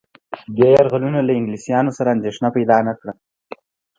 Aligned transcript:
دې 0.57 0.67
یرغلونو 0.75 1.19
له 1.27 1.31
انګلیسيانو 1.39 1.91
سره 1.97 2.13
اندېښنه 2.15 2.49
پیدا 2.57 2.77
نه 2.87 2.93
کړه. 2.99 3.13